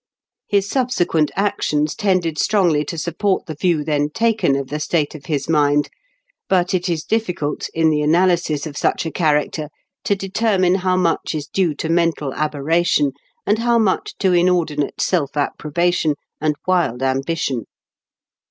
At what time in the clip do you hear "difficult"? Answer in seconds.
7.03-7.69